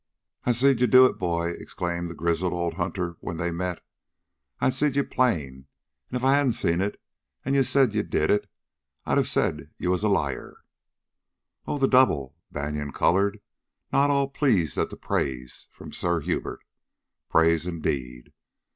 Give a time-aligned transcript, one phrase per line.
[0.45, 3.85] "I seed ye do hit, boy!" exclaimed the grizzled old hunter when they met.
[4.59, 5.67] "I seed ye plain,
[6.09, 6.65] an' ef I hadn't,
[7.45, 8.49] an' ye'd said ye'd did hit,
[9.05, 10.61] I'd of said ye was a liar."
[11.67, 13.41] "Oh, the double?" Banion colored,
[13.93, 16.63] not ill pleased at praise from Sir Hubert,
[17.29, 18.33] praise indeed.